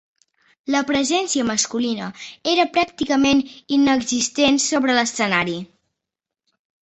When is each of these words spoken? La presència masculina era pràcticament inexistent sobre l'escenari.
La 0.75 0.79
presència 0.91 1.45
masculina 1.49 2.07
era 2.53 2.65
pràcticament 2.77 3.43
inexistent 3.79 4.57
sobre 4.71 4.97
l'escenari. 5.01 5.59